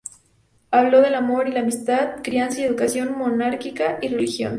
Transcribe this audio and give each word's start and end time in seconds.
Habló 0.71 1.01
del 1.01 1.13
amor 1.13 1.47
y 1.47 1.51
la 1.51 1.59
amistad, 1.59 2.23
crianza 2.23 2.59
y 2.61 2.63
educación, 2.63 3.15
monarquía 3.15 3.99
y 4.01 4.07
religión. 4.07 4.49